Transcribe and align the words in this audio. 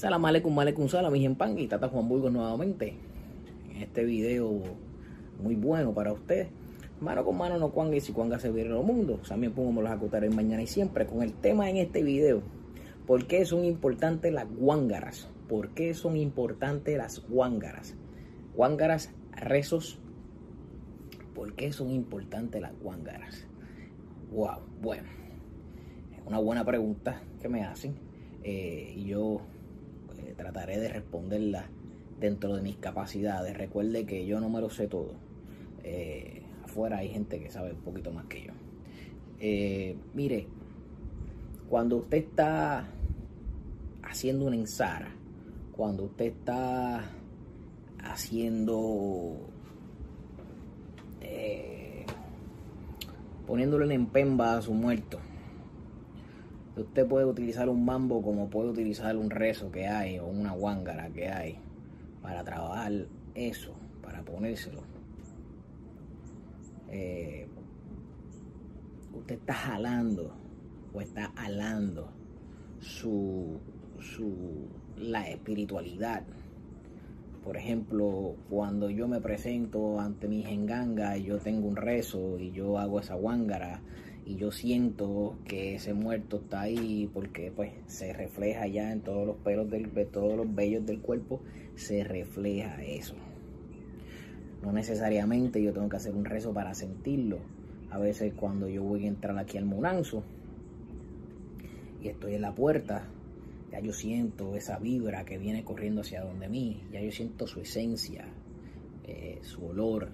Salam 0.00 0.24
aleikum, 0.24 0.58
aleikum 0.58 0.88
salam, 0.88 1.12
mi 1.12 1.26
y 1.62 1.68
Tata 1.68 1.90
Juan 1.90 2.08
Burgos 2.08 2.32
nuevamente. 2.32 2.94
En 3.70 3.82
este 3.82 4.02
video 4.02 4.62
muy 5.42 5.56
bueno 5.56 5.92
para 5.92 6.10
usted. 6.14 6.48
Mano 7.02 7.22
con 7.22 7.36
mano 7.36 7.58
no 7.58 7.68
cuanga 7.68 7.96
y 7.96 8.00
si 8.00 8.14
cuanga 8.14 8.38
se 8.38 8.50
viene 8.50 8.70
los 8.70 8.82
mundos. 8.82 9.28
También 9.28 9.52
pongo 9.52 9.82
los 9.82 9.90
acutaré 9.90 10.30
mañana 10.30 10.62
y 10.62 10.66
siempre 10.66 11.04
con 11.04 11.22
el 11.22 11.34
tema 11.34 11.68
en 11.68 11.76
este 11.76 12.02
video. 12.02 12.40
¿Por 13.06 13.26
qué 13.26 13.44
son 13.44 13.62
importantes 13.66 14.32
las 14.32 14.46
guángaras? 14.50 15.28
¿Por 15.50 15.74
qué 15.74 15.92
son 15.92 16.16
importantes 16.16 16.96
las 16.96 17.20
guángaras? 17.28 17.94
Guángaras, 18.56 19.12
rezos. 19.32 19.98
¿Por 21.34 21.52
qué 21.52 21.72
son 21.72 21.90
importantes 21.90 22.62
las 22.62 22.72
guángaras? 22.80 23.46
Wow, 24.32 24.60
bueno. 24.80 25.10
Es 26.16 26.26
una 26.26 26.38
buena 26.38 26.64
pregunta 26.64 27.20
que 27.38 27.50
me 27.50 27.64
hacen. 27.64 27.96
Eh, 28.42 28.94
yo 29.06 29.42
trataré 30.40 30.80
de 30.80 30.88
responderla 30.88 31.66
dentro 32.18 32.56
de 32.56 32.62
mis 32.62 32.76
capacidades. 32.76 33.56
Recuerde 33.56 34.06
que 34.06 34.24
yo 34.24 34.40
no 34.40 34.48
me 34.48 34.60
lo 34.60 34.70
sé 34.70 34.88
todo. 34.88 35.14
Eh, 35.84 36.42
afuera 36.64 36.98
hay 36.98 37.10
gente 37.10 37.38
que 37.40 37.50
sabe 37.50 37.72
un 37.72 37.80
poquito 37.80 38.10
más 38.10 38.26
que 38.26 38.44
yo. 38.44 38.52
mire, 40.14 40.46
cuando 41.68 41.98
usted 41.98 42.18
está 42.18 42.86
haciendo 44.02 44.46
una 44.46 44.56
ensara, 44.56 45.14
cuando 45.72 46.04
usted 46.04 46.26
está 46.26 47.04
haciendo 48.02 49.36
poniéndole 53.46 53.92
en 53.94 54.06
pemba 54.06 54.56
a 54.56 54.62
su 54.62 54.72
muerto 54.72 55.18
Usted 56.80 57.06
puede 57.06 57.26
utilizar 57.26 57.68
un 57.68 57.84
mambo 57.84 58.22
como 58.22 58.48
puede 58.48 58.70
utilizar 58.70 59.14
un 59.14 59.28
rezo 59.28 59.70
que 59.70 59.86
hay 59.86 60.18
o 60.18 60.26
una 60.26 60.52
guángara 60.52 61.10
que 61.10 61.28
hay 61.28 61.58
para 62.22 62.42
trabajar 62.42 63.06
eso, 63.34 63.74
para 64.02 64.22
ponérselo. 64.22 64.80
Eh, 66.88 67.46
usted 69.12 69.34
está 69.34 69.52
jalando 69.52 70.34
o 70.94 71.02
está 71.02 71.26
alando 71.36 72.10
su, 72.78 73.58
su, 73.98 74.66
la 74.96 75.28
espiritualidad. 75.28 76.24
Por 77.44 77.58
ejemplo, 77.58 78.36
cuando 78.48 78.88
yo 78.88 79.06
me 79.06 79.20
presento 79.20 80.00
ante 80.00 80.28
mi 80.28 80.42
jenganga 80.42 81.18
y 81.18 81.24
yo 81.24 81.38
tengo 81.38 81.68
un 81.68 81.76
rezo 81.76 82.38
y 82.38 82.52
yo 82.52 82.78
hago 82.78 83.00
esa 83.00 83.16
guángara, 83.16 83.82
y 84.24 84.36
yo 84.36 84.52
siento 84.52 85.36
que 85.44 85.74
ese 85.74 85.94
muerto 85.94 86.36
está 86.38 86.62
ahí 86.62 87.10
porque 87.12 87.52
pues 87.54 87.72
se 87.86 88.12
refleja 88.12 88.66
ya 88.66 88.92
en 88.92 89.00
todos 89.00 89.26
los 89.26 89.36
pelos 89.36 89.70
del, 89.70 89.92
de 89.92 90.04
todos 90.04 90.36
los 90.36 90.54
vellos 90.54 90.86
del 90.86 91.00
cuerpo 91.00 91.40
se 91.74 92.04
refleja 92.04 92.82
eso. 92.82 93.14
No 94.62 94.72
necesariamente 94.72 95.62
yo 95.62 95.72
tengo 95.72 95.88
que 95.88 95.96
hacer 95.96 96.14
un 96.14 96.24
rezo 96.24 96.52
para 96.52 96.74
sentirlo. 96.74 97.38
A 97.90 97.98
veces 97.98 98.34
cuando 98.34 98.68
yo 98.68 98.84
voy 98.84 99.04
a 99.04 99.08
entrar 99.08 99.36
aquí 99.38 99.56
al 99.58 99.64
Munanzo 99.64 100.22
y 102.02 102.08
estoy 102.08 102.34
en 102.34 102.42
la 102.42 102.54
puerta 102.54 103.08
ya 103.72 103.80
yo 103.80 103.92
siento 103.92 104.56
esa 104.56 104.78
vibra 104.78 105.24
que 105.24 105.38
viene 105.38 105.64
corriendo 105.64 106.00
hacia 106.00 106.22
donde 106.22 106.48
mí 106.48 106.82
ya 106.92 107.00
yo 107.00 107.10
siento 107.12 107.46
su 107.46 107.60
esencia 107.60 108.26
eh, 109.04 109.38
su 109.42 109.64
olor 109.64 110.08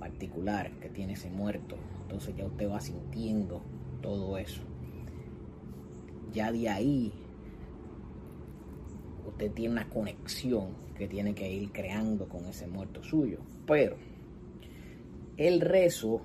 particular 0.00 0.72
que 0.80 0.88
tiene 0.88 1.12
ese 1.12 1.30
muerto. 1.30 1.76
Entonces 2.02 2.34
ya 2.34 2.46
usted 2.46 2.68
va 2.68 2.80
sintiendo 2.80 3.62
todo 4.02 4.36
eso. 4.38 4.62
Ya 6.32 6.50
de 6.50 6.68
ahí 6.68 7.12
usted 9.28 9.52
tiene 9.52 9.72
una 9.72 9.88
conexión 9.88 10.70
que 10.96 11.06
tiene 11.06 11.34
que 11.34 11.50
ir 11.50 11.70
creando 11.70 12.28
con 12.28 12.46
ese 12.46 12.66
muerto 12.66 13.04
suyo. 13.04 13.38
Pero 13.66 13.96
el 15.36 15.60
rezo, 15.60 16.22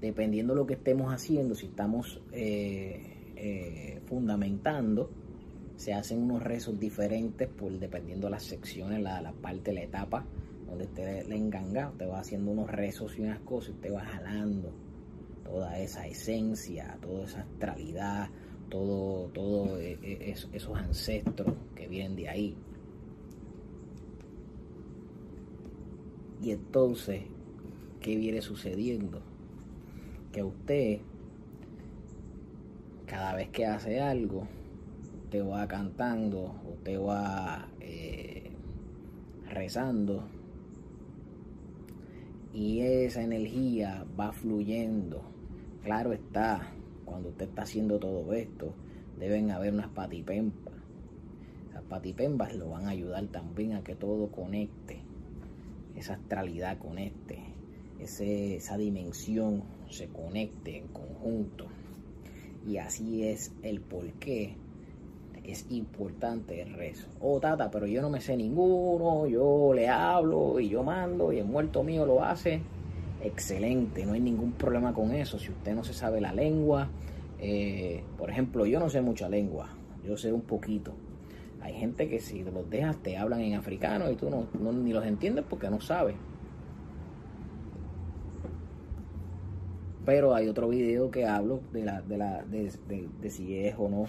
dependiendo 0.00 0.54
de 0.54 0.60
lo 0.60 0.66
que 0.66 0.74
estemos 0.74 1.12
haciendo, 1.12 1.54
si 1.54 1.66
estamos 1.66 2.20
eh, 2.32 3.34
eh, 3.36 4.00
fundamentando, 4.06 5.10
se 5.76 5.94
hacen 5.94 6.22
unos 6.22 6.42
rezos 6.42 6.78
diferentes 6.78 7.48
por 7.48 7.78
dependiendo 7.78 8.26
de 8.26 8.32
las 8.32 8.44
secciones, 8.44 9.00
la, 9.00 9.20
la 9.20 9.32
parte, 9.32 9.72
la 9.72 9.82
etapa 9.82 10.26
donde 10.72 10.86
usted 10.86 11.26
le 11.26 11.36
enganga, 11.36 11.90
usted 11.90 12.08
va 12.08 12.20
haciendo 12.20 12.50
unos 12.50 12.70
rezos 12.70 13.18
y 13.18 13.20
unas 13.20 13.40
cosas, 13.40 13.74
usted 13.74 13.92
va 13.92 14.00
jalando 14.00 14.72
toda 15.44 15.78
esa 15.78 16.06
esencia, 16.06 16.96
toda 17.02 17.24
esa 17.24 17.40
astralidad, 17.40 18.30
todo, 18.70 19.28
todo 19.34 19.78
e, 19.78 19.98
e, 20.02 20.30
esos 20.30 20.74
ancestros 20.74 21.54
que 21.74 21.88
vienen 21.88 22.16
de 22.16 22.28
ahí. 22.30 22.56
Y 26.40 26.52
entonces, 26.52 27.22
¿qué 28.00 28.16
viene 28.16 28.40
sucediendo? 28.40 29.20
Que 30.32 30.42
usted, 30.42 31.00
cada 33.04 33.34
vez 33.34 33.50
que 33.50 33.66
hace 33.66 34.00
algo, 34.00 34.48
usted 35.24 35.46
va 35.46 35.68
cantando, 35.68 36.54
usted 36.64 36.98
va 36.98 37.68
eh, 37.78 38.50
rezando, 39.50 40.24
y 42.52 42.80
esa 42.80 43.22
energía 43.22 44.04
va 44.18 44.32
fluyendo. 44.32 45.22
Claro 45.82 46.12
está, 46.12 46.72
cuando 47.04 47.30
usted 47.30 47.48
está 47.48 47.62
haciendo 47.62 47.98
todo 47.98 48.32
esto, 48.34 48.74
deben 49.18 49.50
haber 49.50 49.72
unas 49.72 49.88
patipempas. 49.88 50.74
Esas 51.70 51.82
patipempas 51.84 52.54
lo 52.54 52.70
van 52.70 52.86
a 52.86 52.90
ayudar 52.90 53.26
también 53.28 53.72
a 53.74 53.82
que 53.82 53.94
todo 53.94 54.30
conecte, 54.30 55.00
esa 55.96 56.14
astralidad 56.14 56.78
conecte, 56.78 57.38
ese, 58.00 58.56
esa 58.56 58.76
dimensión 58.76 59.62
se 59.88 60.08
conecte 60.08 60.78
en 60.78 60.88
conjunto. 60.88 61.66
Y 62.66 62.76
así 62.76 63.24
es 63.24 63.52
el 63.62 63.80
porqué 63.80 64.56
es 65.44 65.66
importante 65.70 66.62
el 66.62 66.74
rezo. 66.74 67.08
Oh, 67.20 67.40
tata, 67.40 67.70
pero 67.70 67.86
yo 67.86 68.00
no 68.00 68.10
me 68.10 68.20
sé 68.20 68.36
ninguno, 68.36 69.26
yo 69.26 69.72
le 69.74 69.88
hablo 69.88 70.60
y 70.60 70.68
yo 70.68 70.82
mando 70.82 71.32
y 71.32 71.38
el 71.38 71.44
muerto 71.44 71.82
mío 71.82 72.06
lo 72.06 72.24
hace. 72.24 72.60
Excelente, 73.22 74.04
no 74.04 74.12
hay 74.12 74.20
ningún 74.20 74.52
problema 74.52 74.92
con 74.92 75.12
eso. 75.12 75.38
Si 75.38 75.50
usted 75.50 75.74
no 75.74 75.84
se 75.84 75.94
sabe 75.94 76.20
la 76.20 76.32
lengua, 76.32 76.88
eh, 77.38 78.02
por 78.18 78.30
ejemplo, 78.30 78.66
yo 78.66 78.78
no 78.78 78.88
sé 78.88 79.00
mucha 79.00 79.28
lengua, 79.28 79.68
yo 80.04 80.16
sé 80.16 80.32
un 80.32 80.42
poquito. 80.42 80.92
Hay 81.60 81.74
gente 81.74 82.08
que 82.08 82.20
si 82.20 82.42
los 82.42 82.68
dejas 82.68 82.96
te 82.98 83.16
hablan 83.16 83.40
en 83.40 83.54
africano 83.54 84.10
y 84.10 84.16
tú 84.16 84.28
no, 84.30 84.46
ni 84.72 84.92
los 84.92 85.04
entiendes 85.06 85.44
porque 85.48 85.70
no 85.70 85.80
sabes. 85.80 86.16
Pero 90.04 90.34
hay 90.34 90.48
otro 90.48 90.68
video 90.68 91.12
que 91.12 91.26
hablo 91.26 91.60
de, 91.72 91.84
la, 91.84 92.02
de, 92.02 92.18
la, 92.18 92.42
de 92.42 93.30
si 93.30 93.56
es 93.56 93.76
o 93.78 93.88
no 93.88 94.06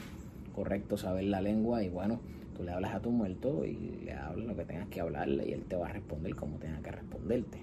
correcto 0.53 0.97
saber 0.97 1.25
la 1.25 1.41
lengua 1.41 1.83
y 1.83 1.89
bueno, 1.89 2.21
tú 2.55 2.63
le 2.63 2.71
hablas 2.71 2.95
a 2.95 3.01
tu 3.01 3.11
muerto 3.11 3.65
y 3.65 4.01
le 4.05 4.13
hablas 4.13 4.47
lo 4.47 4.55
que 4.55 4.65
tengas 4.65 4.87
que 4.87 5.01
hablarle 5.01 5.49
y 5.49 5.53
él 5.53 5.65
te 5.65 5.75
va 5.75 5.87
a 5.87 5.93
responder 5.93 6.35
como 6.35 6.57
tenga 6.57 6.81
que 6.81 6.91
responderte. 6.91 7.59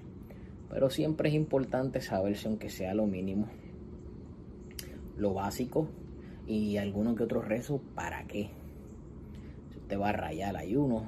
Pero 0.68 0.90
siempre 0.90 1.30
es 1.30 1.34
importante 1.34 2.00
saberse, 2.00 2.48
aunque 2.48 2.68
sea 2.68 2.94
lo 2.94 3.06
mínimo, 3.06 3.46
lo 5.16 5.34
básico 5.34 5.88
y 6.46 6.76
alguno 6.76 7.14
que 7.14 7.24
otro 7.24 7.40
rezo, 7.40 7.80
¿para 7.94 8.24
qué? 8.26 8.50
Si 9.70 9.78
usted 9.78 9.98
va 9.98 10.10
a 10.10 10.12
rayar, 10.12 10.56
hay 10.56 10.76
uno. 10.76 11.04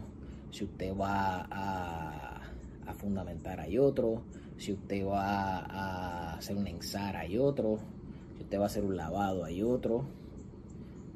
Si 0.50 0.64
usted 0.64 0.94
va 0.96 1.46
a, 1.50 2.40
a 2.86 2.94
fundamentar, 2.94 3.60
hay 3.60 3.78
otro. 3.78 4.22
Si 4.56 4.72
usted 4.72 5.06
va 5.06 5.60
a 5.60 6.34
hacer 6.34 6.56
un 6.56 6.66
ensar, 6.66 7.16
hay 7.16 7.38
otro. 7.38 7.78
Si 8.36 8.42
usted 8.42 8.58
va 8.58 8.64
a 8.64 8.66
hacer 8.66 8.84
un 8.84 8.96
lavado, 8.96 9.44
hay 9.44 9.62
otro 9.62 10.04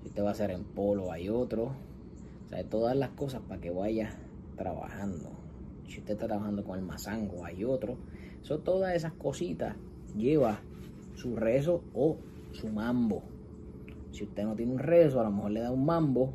usted 0.07 0.23
va 0.23 0.29
a 0.29 0.33
hacer 0.33 0.51
en 0.51 0.65
polo, 0.65 1.13
hay 1.13 1.29
otro. 1.29 1.73
O 2.47 2.49
sea, 2.49 2.65
todas 2.65 2.97
las 2.97 3.11
cosas 3.11 3.43
para 3.43 3.61
que 3.61 3.71
vaya 3.71 4.17
trabajando. 4.57 5.31
Si 5.89 5.99
usted 5.99 6.15
está 6.15 6.27
trabajando 6.27 6.65
con 6.65 6.79
el 6.79 6.85
mazango, 6.85 7.45
hay 7.45 7.65
otro. 7.65 7.97
Todas 8.65 8.95
esas 8.95 9.13
cositas 9.13 9.77
lleva 10.17 10.61
su 11.15 11.35
rezo 11.37 11.83
o 11.95 12.17
su 12.53 12.69
mambo. 12.69 13.23
Si 14.13 14.25
usted 14.25 14.45
no 14.45 14.55
tiene 14.55 14.73
un 14.73 14.79
rezo, 14.79 15.21
a 15.21 15.25
lo 15.25 15.33
mejor 15.33 15.51
le 15.51 15.61
da 15.61 15.73
un 15.73 15.85
mambo 15.85 16.33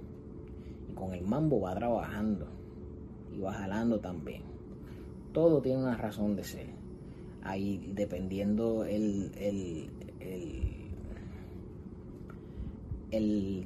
y 0.89 0.93
con 0.93 1.13
el 1.13 1.25
mambo 1.25 1.61
va 1.61 1.73
trabajando 1.73 2.47
y 3.33 3.39
va 3.39 3.53
jalando 3.53 3.99
también. 3.99 4.43
Todo 5.31 5.61
tiene 5.61 5.79
una 5.79 5.95
razón 5.95 6.35
de 6.35 6.43
ser. 6.43 6.67
Ahí 7.43 7.91
dependiendo 7.95 8.83
el 8.83 9.31
el 10.19 10.60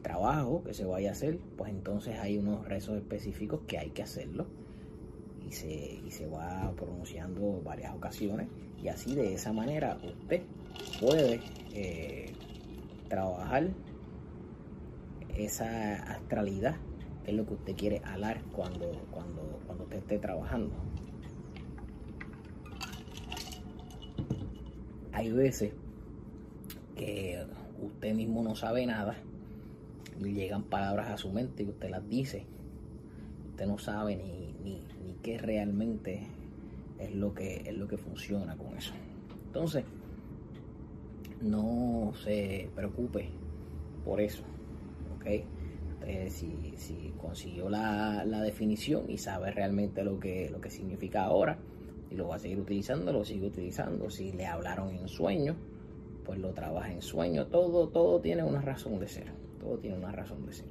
trabajo 0.01 0.63
que 0.63 0.73
se 0.73 0.85
vaya 0.85 1.09
a 1.09 1.11
hacer, 1.11 1.37
pues 1.57 1.71
entonces 1.71 2.19
hay 2.19 2.37
unos 2.37 2.67
rezos 2.67 2.97
específicos 2.97 3.61
que 3.67 3.77
hay 3.77 3.91
que 3.91 4.03
hacerlo 4.03 4.47
y 5.47 5.51
se, 5.51 6.01
se 6.09 6.27
va 6.27 6.73
pronunciando 6.75 7.61
varias 7.63 7.95
ocasiones 7.95 8.47
y 8.81 8.87
así 8.87 9.13
de 9.15 9.35
esa 9.35 9.53
manera 9.53 9.99
usted 10.03 10.41
puede 10.99 11.41
eh, 11.73 12.33
trabajar 13.07 13.69
esa 15.35 15.95
astralidad 16.11 16.75
qué 17.25 17.31
es 17.31 17.37
lo 17.37 17.45
que 17.45 17.55
usted 17.55 17.75
quiere 17.75 18.01
alar 18.05 18.41
cuando, 18.51 18.91
cuando, 19.11 19.59
cuando 19.65 19.83
usted 19.85 19.97
esté 19.97 20.19
trabajando. 20.19 20.75
Hay 25.11 25.31
veces 25.31 25.73
que 26.95 27.43
usted 27.81 28.13
mismo 28.13 28.43
no 28.43 28.55
sabe 28.55 28.85
nada 28.85 29.17
y 29.33 29.34
llegan 30.21 30.63
palabras 30.63 31.09
a 31.09 31.17
su 31.17 31.31
mente 31.31 31.63
y 31.63 31.69
usted 31.69 31.89
las 31.89 32.07
dice. 32.07 32.45
Usted 33.49 33.65
no 33.67 33.77
sabe 33.77 34.15
ni, 34.15 34.53
ni, 34.63 34.83
ni 35.03 35.13
qué 35.21 35.37
realmente 35.37 36.27
es 36.99 37.13
lo 37.13 37.33
que 37.33 37.63
es 37.65 37.77
lo 37.77 37.87
que 37.87 37.97
funciona 37.97 38.57
con 38.57 38.77
eso. 38.77 38.93
Entonces, 39.47 39.85
no 41.41 42.11
se 42.23 42.69
preocupe 42.75 43.29
por 44.03 44.21
eso, 44.21 44.43
¿ok? 45.17 45.45
si, 46.29 47.13
consiguió 47.17 47.69
la, 47.69 48.23
definición 48.43 49.09
y 49.09 49.17
sabe 49.17 49.51
realmente 49.51 50.03
lo 50.03 50.19
que, 50.19 50.49
lo 50.51 50.61
que 50.61 50.69
significa 50.69 51.23
ahora 51.23 51.57
y 52.11 52.15
lo 52.15 52.27
va 52.27 52.35
a 52.35 52.39
seguir 52.39 52.59
utilizando, 52.59 53.11
lo 53.11 53.25
sigue 53.25 53.47
utilizando. 53.47 54.09
Si 54.09 54.31
le 54.31 54.45
hablaron 54.45 54.89
en 54.95 55.07
sueño, 55.07 55.55
pues 56.25 56.39
lo 56.39 56.53
trabaja 56.53 56.91
en 56.91 57.01
sueño. 57.01 57.47
Todo, 57.47 57.87
todo 57.89 58.19
tiene 58.19 58.43
una 58.43 58.61
razón 58.61 58.99
de 58.99 59.07
ser. 59.07 59.31
Todo 59.59 59.77
tiene 59.77 59.97
una 59.97 60.11
razón 60.11 60.45
de 60.45 60.53
ser. 60.53 60.67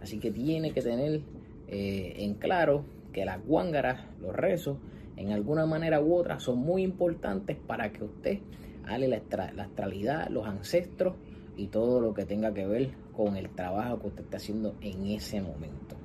Así 0.00 0.18
que 0.18 0.30
tiene 0.30 0.72
que 0.72 0.82
tener 0.82 1.22
eh, 1.68 2.14
en 2.18 2.34
claro 2.34 2.84
que 3.12 3.24
las 3.24 3.44
guángaras, 3.44 4.06
los 4.20 4.34
rezos, 4.34 4.78
en 5.16 5.30
alguna 5.30 5.66
manera 5.66 6.00
u 6.00 6.14
otra 6.14 6.40
son 6.40 6.58
muy 6.58 6.82
importantes 6.82 7.56
para 7.56 7.92
que 7.92 8.04
usted 8.04 8.38
hable 8.86 9.08
la, 9.08 9.22
la 9.54 9.62
astralidad, 9.62 10.28
los 10.28 10.46
ancestros 10.46 11.14
y 11.56 11.68
todo 11.68 12.00
lo 12.00 12.12
que 12.12 12.24
tenga 12.24 12.52
que 12.52 12.66
ver 12.66 12.90
con 13.16 13.36
el 13.36 13.48
trabajo 13.50 14.00
que 14.00 14.08
usted 14.08 14.24
está 14.24 14.38
haciendo 14.38 14.74
en 14.80 15.06
ese 15.06 15.40
momento. 15.40 15.96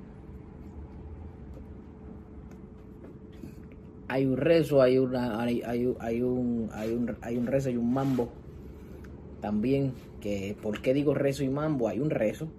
Hay 4.08 4.26
un 4.26 4.38
rezo, 4.38 4.82
hay, 4.82 4.98
una, 4.98 5.42
hay, 5.42 5.62
hay, 5.64 5.86
un, 5.86 5.98
hay, 6.00 6.22
un, 6.22 7.18
hay 7.22 7.38
un 7.38 7.48
rezo 7.48 7.70
y 7.70 7.78
un 7.78 7.94
mambo 7.94 8.30
también, 9.42 9.94
que 10.22 10.58
¿por 10.62 10.82
qué 10.82 10.94
digo 10.94 11.14
rezo 11.14 11.44
y 11.44 11.50
mambo? 11.50 11.88
Hay 11.88 12.00
un 12.00 12.10
rezo 12.10 12.50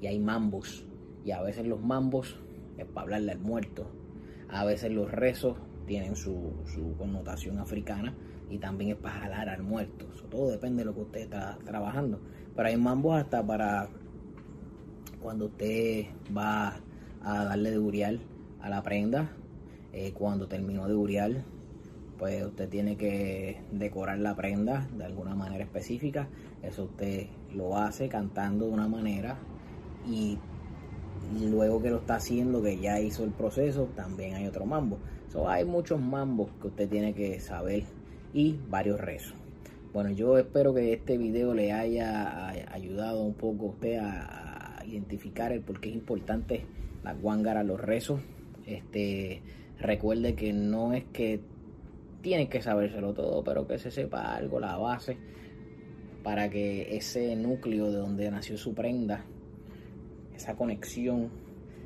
y 0.00 0.06
hay 0.06 0.18
mambos. 0.18 0.86
Y 1.24 1.30
a 1.30 1.42
veces 1.42 1.66
los 1.66 1.80
mambos 1.80 2.38
es 2.76 2.84
para 2.86 3.02
hablarle 3.02 3.32
al 3.32 3.38
muerto. 3.38 3.86
A 4.48 4.64
veces 4.64 4.92
los 4.92 5.10
rezos 5.10 5.56
tienen 5.86 6.16
su, 6.16 6.52
su 6.66 6.96
connotación 6.96 7.58
africana 7.58 8.14
y 8.50 8.58
también 8.58 8.90
es 8.92 8.96
para 8.96 9.20
jalar 9.20 9.48
al 9.48 9.62
muerto. 9.62 10.06
todo 10.30 10.50
depende 10.50 10.80
de 10.80 10.86
lo 10.86 10.94
que 10.94 11.00
usted 11.02 11.20
está 11.22 11.58
trabajando. 11.64 12.20
Pero 12.54 12.68
hay 12.68 12.76
mambos 12.76 13.16
hasta 13.16 13.44
para 13.44 13.88
cuando 15.20 15.46
usted 15.46 16.06
va 16.36 16.80
a 17.22 17.44
darle 17.44 17.70
de 17.70 17.78
urial 17.78 18.20
a 18.60 18.68
la 18.68 18.82
prenda. 18.82 19.30
Eh, 19.92 20.12
cuando 20.12 20.48
terminó 20.48 20.88
de 20.88 20.94
urial, 20.94 21.44
pues 22.24 22.42
usted 22.42 22.70
tiene 22.70 22.96
que 22.96 23.58
decorar 23.70 24.18
la 24.18 24.34
prenda 24.34 24.88
de 24.96 25.04
alguna 25.04 25.34
manera 25.34 25.62
específica. 25.62 26.26
Eso 26.62 26.84
usted 26.84 27.26
lo 27.54 27.76
hace 27.76 28.08
cantando 28.08 28.64
de 28.64 28.72
una 28.72 28.88
manera 28.88 29.36
y 30.08 30.38
luego 31.38 31.82
que 31.82 31.90
lo 31.90 31.98
está 31.98 32.14
haciendo, 32.14 32.62
que 32.62 32.78
ya 32.78 32.98
hizo 32.98 33.24
el 33.24 33.30
proceso, 33.30 33.90
también 33.94 34.36
hay 34.36 34.46
otro 34.46 34.64
mambo. 34.64 35.00
So, 35.28 35.50
hay 35.50 35.66
muchos 35.66 36.00
mambos 36.00 36.48
que 36.62 36.68
usted 36.68 36.88
tiene 36.88 37.12
que 37.12 37.40
saber 37.40 37.82
y 38.32 38.58
varios 38.70 38.98
rezos. 38.98 39.34
Bueno, 39.92 40.08
yo 40.08 40.38
espero 40.38 40.72
que 40.72 40.94
este 40.94 41.18
video 41.18 41.52
le 41.52 41.72
haya 41.72 42.48
ayudado 42.72 43.22
un 43.22 43.34
poco 43.34 43.66
a 43.66 43.68
usted 43.68 43.98
a, 43.98 44.82
identificar 44.86 45.52
el 45.52 45.60
por 45.60 45.78
qué 45.78 45.90
es 45.90 45.94
importante 45.94 46.64
la 47.02 47.12
guángara, 47.12 47.64
los 47.64 47.78
rezos. 47.78 48.22
Este, 48.64 49.42
recuerde 49.78 50.34
que 50.34 50.54
no 50.54 50.94
es 50.94 51.04
que 51.12 51.40
tiene 52.24 52.48
que 52.48 52.62
sabérselo 52.62 53.12
todo, 53.12 53.44
pero 53.44 53.66
que 53.66 53.78
se 53.78 53.90
sepa 53.90 54.34
algo, 54.34 54.58
la 54.58 54.78
base, 54.78 55.18
para 56.22 56.48
que 56.48 56.96
ese 56.96 57.36
núcleo 57.36 57.92
de 57.92 57.98
donde 57.98 58.30
nació 58.30 58.56
su 58.56 58.74
prenda, 58.74 59.26
esa 60.34 60.56
conexión, 60.56 61.28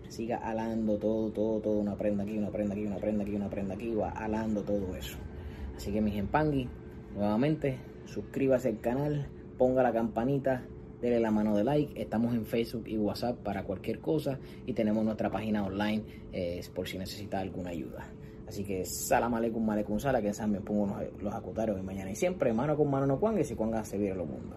siga 0.07 0.37
alando 0.37 0.97
todo, 0.97 1.33
todo, 1.33 1.61
todo, 1.61 1.79
una 1.81 1.97
prenda 1.97 2.23
aquí, 2.23 2.39
una 2.39 2.51
prenda 2.51 2.75
aquí, 2.75 2.87
una 2.87 2.99
prenda 2.99 3.25
aquí, 3.25 3.35
una 3.35 3.51
prenda 3.51 3.75
aquí, 3.75 3.93
va 3.93 4.11
alando 4.11 4.63
todo 4.63 4.95
eso. 4.95 5.19
Así 5.77 5.91
que 5.91 6.01
mis 6.01 6.15
empangui, 6.15 6.69
nuevamente 7.17 7.79
suscríbase 8.05 8.69
al 8.69 8.81
canal, 8.81 9.27
ponga 9.59 9.83
la 9.83 9.93
campanita, 9.93 10.65
dele 11.03 11.19
la 11.19 11.33
mano 11.33 11.57
de 11.57 11.65
like. 11.65 12.01
Estamos 12.01 12.33
en 12.33 12.47
Facebook 12.47 12.87
y 12.87 12.97
WhatsApp 12.97 13.39
para 13.39 13.65
cualquier 13.65 13.99
cosa 13.99 14.39
y 14.67 14.73
tenemos 14.73 15.05
nuestra 15.05 15.31
página 15.31 15.65
online 15.65 16.05
eh, 16.33 16.61
por 16.73 16.87
si 16.87 16.97
necesita 16.97 17.41
alguna 17.41 17.71
ayuda. 17.71 18.09
Así 18.49 18.65
que 18.65 18.85
salam 18.87 19.35
aleikum, 19.35 19.65
malecum 19.65 19.99
sala, 19.99 20.23
que 20.23 20.33
me 20.47 20.61
pongo 20.61 20.87
los, 20.87 21.23
los 21.23 21.35
acutarios 21.35 21.77
de 21.77 21.83
mañana. 21.83 22.11
Y 22.11 22.17
siempre 22.17 22.53
mano 22.55 22.77
con 22.77 22.91
mano 22.91 23.07
no 23.07 23.21
cuangues 23.21 23.51
y 23.51 23.55
cuangas 23.55 23.89
se 23.89 23.99
viera 23.99 24.17
lo 24.17 24.25
mundo. 24.25 24.57